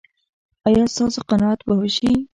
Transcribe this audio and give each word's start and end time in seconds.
ایا 0.67 0.83
ستاسو 0.95 1.19
قناعت 1.29 1.59
به 1.67 1.73
وشي؟ 1.81 2.11